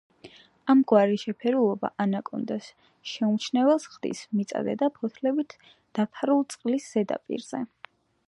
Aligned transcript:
ამგვარი 0.73 1.17
შეფერილობა 1.23 1.89
ანაკონდას 2.05 2.69
შეუმჩნეველს 3.11 3.85
ხდის 3.97 4.23
მიწაზე 4.39 4.75
და 4.81 4.91
ფოთლებით 4.97 5.55
დაფარულ 5.99 6.45
წყლის 6.55 6.91
ზედაპირზე. 6.97 7.63